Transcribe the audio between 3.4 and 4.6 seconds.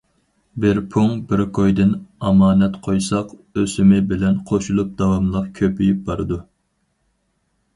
ئۆسۈمى بىلەن